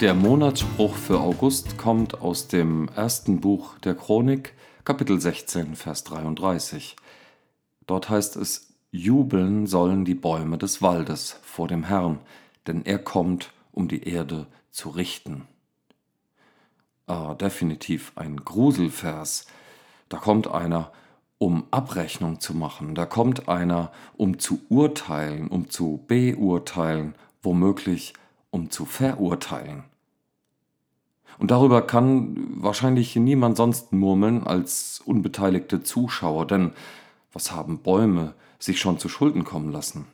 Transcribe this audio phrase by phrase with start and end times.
[0.00, 6.96] Der Monatsspruch für August kommt aus dem ersten Buch der Chronik, Kapitel 16, Vers 33.
[7.86, 12.18] Dort heißt es, Jubeln sollen die Bäume des Waldes vor dem Herrn,
[12.66, 15.46] denn er kommt, um die Erde zu richten.
[17.06, 19.44] Ah, definitiv ein Gruselvers.
[20.08, 20.92] Da kommt einer,
[21.36, 28.14] um Abrechnung zu machen, da kommt einer, um zu urteilen, um zu beurteilen, womöglich
[28.50, 29.84] um zu verurteilen.
[31.38, 36.72] Und darüber kann wahrscheinlich niemand sonst murmeln als unbeteiligte Zuschauer, denn
[37.32, 40.06] was haben Bäume sich schon zu Schulden kommen lassen?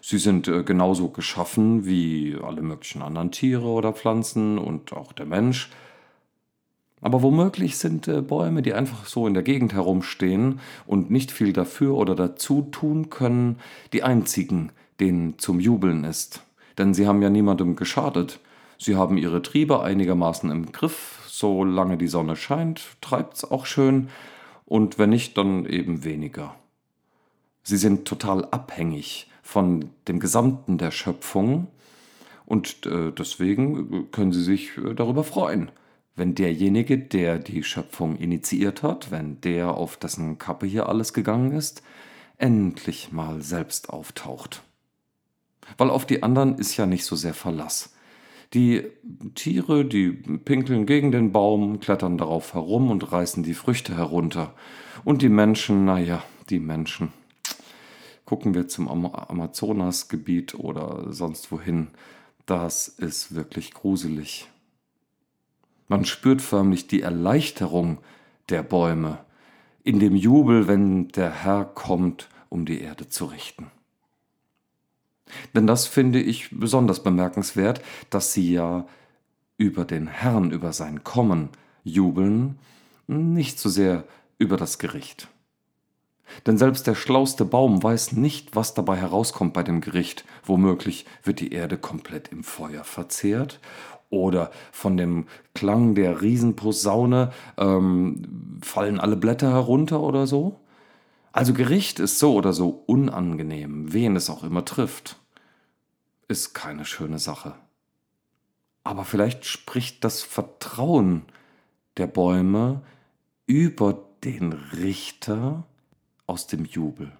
[0.00, 5.26] Sie sind äh, genauso geschaffen wie alle möglichen anderen Tiere oder Pflanzen und auch der
[5.26, 5.70] Mensch.
[7.00, 11.52] Aber womöglich sind äh, Bäume, die einfach so in der Gegend herumstehen und nicht viel
[11.52, 13.58] dafür oder dazu tun können,
[13.92, 16.42] die einzigen, denen zum Jubeln ist.
[16.78, 18.40] Denn sie haben ja niemandem geschadet.
[18.78, 24.08] Sie haben ihre Triebe einigermaßen im Griff, solange die Sonne scheint, treibt es auch schön,
[24.64, 26.54] und wenn nicht, dann eben weniger.
[27.62, 31.68] Sie sind total abhängig von dem Gesamten der Schöpfung
[32.44, 35.70] und äh, deswegen können sie sich äh, darüber freuen,
[36.16, 41.52] wenn derjenige, der die Schöpfung initiiert hat, wenn der, auf dessen Kappe hier alles gegangen
[41.52, 41.82] ist,
[42.36, 44.62] endlich mal selbst auftaucht.
[45.76, 47.94] Weil auf die anderen ist ja nicht so sehr Verlass.
[48.54, 48.84] Die
[49.34, 54.54] Tiere, die pinkeln gegen den Baum, klettern darauf herum und reißen die Früchte herunter.
[55.04, 57.12] Und die Menschen, naja, die Menschen.
[58.24, 61.88] Gucken wir zum Amazonasgebiet oder sonst wohin.
[62.46, 64.48] Das ist wirklich gruselig.
[65.88, 67.98] Man spürt förmlich die Erleichterung
[68.48, 69.18] der Bäume
[69.84, 73.70] in dem Jubel, wenn der Herr kommt, um die Erde zu richten.
[75.54, 77.80] Denn das finde ich besonders bemerkenswert,
[78.10, 78.86] dass sie ja
[79.56, 81.50] über den Herrn, über sein Kommen
[81.84, 82.58] jubeln,
[83.06, 84.04] nicht so sehr
[84.38, 85.28] über das Gericht.
[86.46, 90.24] Denn selbst der schlauste Baum weiß nicht, was dabei herauskommt bei dem Gericht.
[90.44, 93.60] Womöglich wird die Erde komplett im Feuer verzehrt
[94.10, 100.60] oder von dem Klang der Riesenposaune ähm, fallen alle Blätter herunter oder so.
[101.32, 105.18] Also Gericht ist so oder so unangenehm, wen es auch immer trifft.
[106.26, 107.54] Ist keine schöne Sache.
[108.84, 111.22] Aber vielleicht spricht das Vertrauen
[111.96, 112.82] der Bäume
[113.46, 115.64] über den Richter
[116.26, 117.12] aus dem Jubel.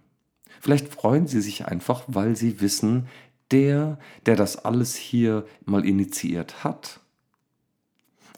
[0.61, 3.09] Vielleicht freuen sie sich einfach, weil sie wissen,
[3.51, 7.01] der, der das alles hier mal initiiert hat,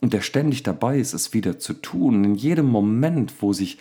[0.00, 3.78] und der ständig dabei ist, es wieder zu tun, in jedem Moment, wo sich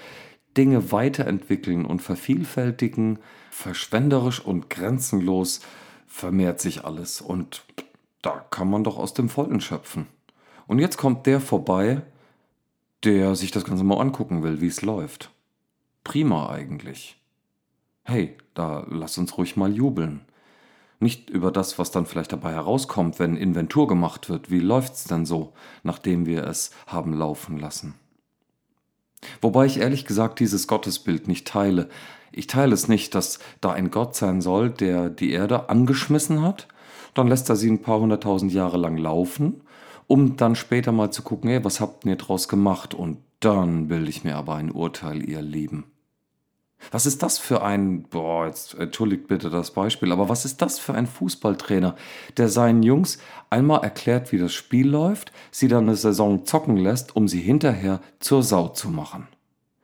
[0.59, 5.62] Dinge weiterentwickeln und vervielfältigen, verschwenderisch und grenzenlos
[6.06, 7.64] vermehrt sich alles und
[8.22, 10.08] da kann man doch aus dem Vollen schöpfen.
[10.68, 12.02] Und jetzt kommt der vorbei,
[13.06, 15.31] der sich das Ganze mal angucken will, wie es läuft.
[16.03, 17.18] Prima eigentlich.
[18.03, 20.26] Hey, da lass uns ruhig mal jubeln.
[21.00, 24.52] Nicht über das, was dann vielleicht dabei herauskommt, wenn Inventur gemacht wird.
[24.52, 25.53] Wie läuft's denn so,
[25.84, 27.94] nachdem wir es haben laufen lassen?
[29.41, 31.90] Wobei ich ehrlich gesagt dieses Gottesbild nicht teile.
[32.31, 36.68] Ich teile es nicht, dass da ein Gott sein soll, der die Erde angeschmissen hat,
[37.13, 39.62] dann lässt er sie ein paar hunderttausend Jahre lang laufen,
[40.08, 42.94] um dann später mal zu gucken, hey, was habt ihr draus gemacht?
[42.94, 45.85] Und dann bilde ich mir aber ein Urteil, ihr Lieben.
[46.91, 50.79] Was ist das für ein, boah, jetzt entschuldigt bitte das Beispiel, aber was ist das
[50.79, 51.95] für ein Fußballtrainer,
[52.38, 53.19] der seinen Jungs
[53.50, 58.01] einmal erklärt, wie das Spiel läuft, sie dann eine Saison zocken lässt, um sie hinterher
[58.19, 59.28] zur Sau zu machen?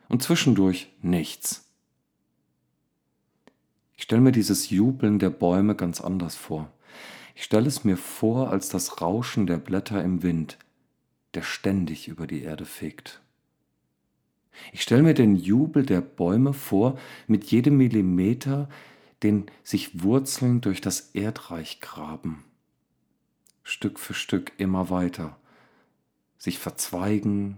[0.08, 1.66] Und zwischendurch nichts.
[3.98, 6.70] Ich stelle mir dieses Jubeln der Bäume ganz anders vor.
[7.34, 10.58] Ich stelle es mir vor als das Rauschen der Blätter im Wind,
[11.34, 13.22] der ständig über die Erde fegt.
[14.72, 16.98] Ich stelle mir den Jubel der Bäume vor,
[17.28, 18.70] mit jedem Millimeter,
[19.24, 22.44] den sich Wurzeln durch das Erdreich graben.
[23.64, 25.38] Stück für Stück immer weiter,
[26.38, 27.58] sich verzweigen,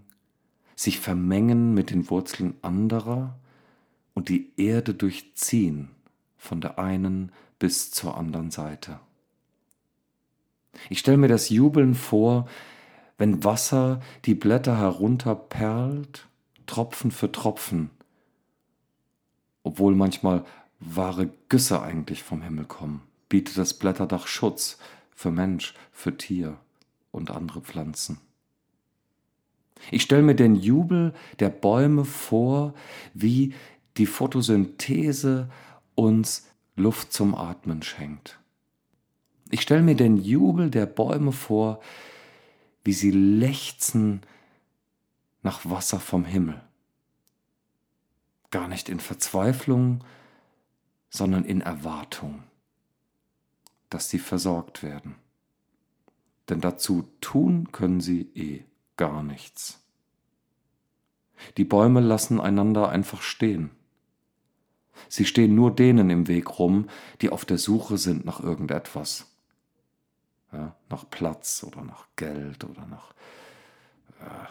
[0.76, 3.38] sich vermengen mit den Wurzeln anderer
[4.14, 5.90] und die Erde durchziehen
[6.38, 9.00] von der einen bis zur anderen Seite.
[10.90, 12.48] Ich stelle mir das Jubeln vor,
[13.18, 16.28] wenn Wasser die Blätter herunterperlt
[16.68, 17.90] Tropfen für Tropfen,
[19.64, 20.46] obwohl manchmal
[20.80, 24.78] wahre Güsse eigentlich vom Himmel kommen, bietet das Blätterdach Schutz
[25.16, 26.58] für Mensch, für Tier
[27.12, 28.19] und andere Pflanzen.
[29.92, 32.74] Ich stelle mir den Jubel der Bäume vor,
[33.14, 33.54] wie
[33.98, 35.50] die Photosynthese
[35.96, 38.40] uns Luft zum Atmen schenkt.
[39.50, 41.81] Ich stelle mir den Jubel der Bäume vor,
[42.84, 44.22] wie sie lechzen
[45.42, 46.62] nach Wasser vom Himmel.
[48.51, 50.04] Gar nicht in Verzweiflung,
[51.10, 52.44] sondern in Erwartung,
[53.89, 55.16] dass sie versorgt werden.
[56.50, 58.63] Denn dazu tun können sie eh
[58.95, 59.84] gar nichts.
[61.57, 63.72] Die Bäume lassen einander einfach stehen.
[65.10, 66.90] Sie stehen nur denen im Weg rum,
[67.22, 69.28] die auf der Suche sind nach irgendetwas.
[70.51, 73.13] Ja, nach Platz oder nach Geld oder nach
[74.22, 74.48] äh,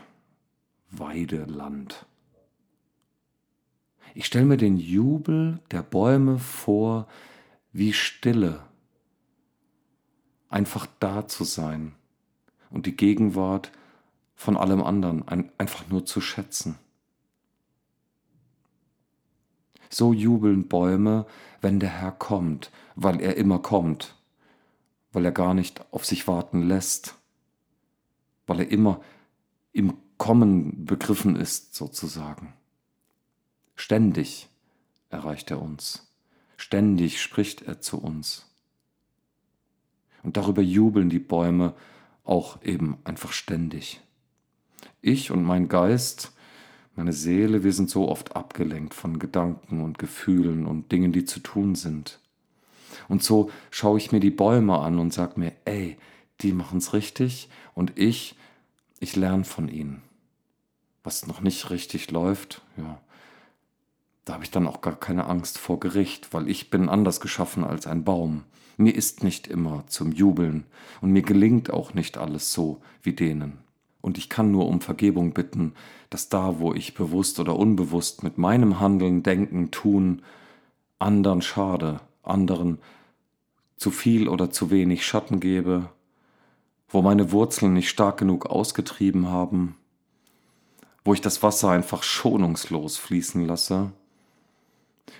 [0.90, 2.06] Weideland.
[4.14, 7.06] Ich stelle mir den Jubel der Bäume vor
[7.72, 8.62] wie Stille,
[10.48, 11.94] einfach da zu sein
[12.70, 13.72] und die Gegenwart
[14.34, 16.78] von allem anderen ein, einfach nur zu schätzen.
[19.90, 21.26] So jubeln Bäume,
[21.60, 24.16] wenn der Herr kommt, weil er immer kommt,
[25.12, 27.16] weil er gar nicht auf sich warten lässt,
[28.46, 29.00] weil er immer
[29.72, 32.54] im Kommen begriffen ist, sozusagen.
[33.74, 34.48] Ständig
[35.10, 36.10] erreicht er uns,
[36.56, 38.46] ständig spricht er zu uns.
[40.22, 41.74] Und darüber jubeln die Bäume
[42.24, 44.00] auch eben einfach ständig.
[45.00, 46.32] Ich und mein Geist,
[46.96, 51.40] meine Seele, wir sind so oft abgelenkt von Gedanken und Gefühlen und Dingen, die zu
[51.40, 52.18] tun sind.
[53.08, 55.98] Und so schaue ich mir die Bäume an und sage mir, ey,
[56.40, 58.34] die machen es richtig und ich,
[58.98, 60.02] ich lerne von ihnen.
[61.04, 63.00] Was noch nicht richtig läuft, ja,
[64.24, 67.62] da habe ich dann auch gar keine Angst vor Gericht, weil ich bin anders geschaffen
[67.62, 68.42] als ein Baum.
[68.76, 70.64] Mir ist nicht immer zum Jubeln
[71.00, 73.58] und mir gelingt auch nicht alles so wie denen.
[74.00, 75.74] Und ich kann nur um Vergebung bitten,
[76.10, 80.22] dass da, wo ich bewusst oder unbewusst mit meinem Handeln, Denken, Tun
[80.98, 82.78] anderen schade, anderen
[83.76, 85.90] zu viel oder zu wenig Schatten gebe,
[86.88, 89.76] wo meine Wurzeln nicht stark genug ausgetrieben haben,
[91.04, 93.92] wo ich das Wasser einfach schonungslos fließen lasse,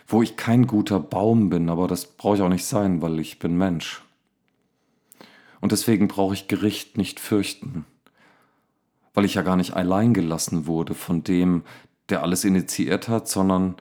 [0.06, 3.38] wo ich kein guter Baum bin, aber das brauche ich auch nicht sein, weil ich
[3.38, 4.02] bin Mensch.
[5.60, 7.86] Und deswegen brauche ich Gericht nicht fürchten
[9.16, 11.62] weil ich ja gar nicht allein gelassen wurde von dem,
[12.10, 13.76] der alles initiiert hat, sondern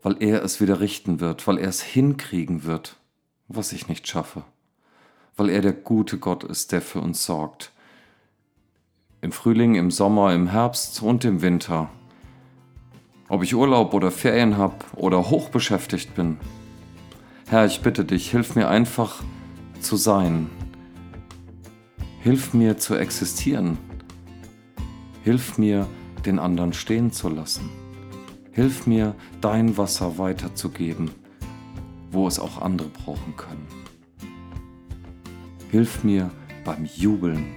[0.00, 2.96] weil er es wieder richten wird, weil er es hinkriegen wird,
[3.48, 4.44] was ich nicht schaffe,
[5.36, 7.72] weil er der gute Gott ist, der für uns sorgt.
[9.20, 11.88] Im Frühling, im Sommer, im Herbst und im Winter.
[13.28, 16.38] Ob ich Urlaub oder Ferien habe oder hochbeschäftigt bin.
[17.48, 19.22] Herr, ich bitte dich, hilf mir einfach
[19.80, 20.50] zu sein,
[22.24, 23.76] Hilf mir zu existieren.
[25.24, 25.86] Hilf mir,
[26.24, 27.68] den anderen stehen zu lassen.
[28.50, 31.10] Hilf mir, dein Wasser weiterzugeben,
[32.10, 33.83] wo es auch andere brauchen können.
[35.74, 36.30] Hilf mir
[36.64, 37.52] beim Jubeln,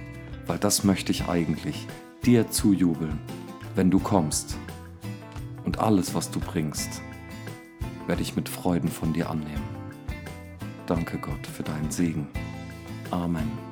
[0.48, 1.86] weil das möchte ich eigentlich,
[2.24, 3.20] dir zujubeln,
[3.76, 4.58] wenn du kommst.
[5.64, 7.00] Und alles, was du bringst,
[8.08, 9.62] werde ich mit Freuden von dir annehmen.
[10.86, 12.26] Danke Gott für deinen Segen.
[13.12, 13.67] Amen.